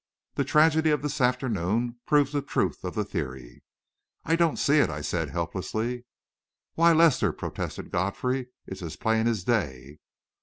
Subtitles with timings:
[0.33, 3.61] The tragedy of this afternoon proves the truth of the theory."
[4.25, 6.05] "I don't see it," I said, helplessly.
[6.73, 9.99] "Why, Lester," protested Godfrey, "it's as plain as day.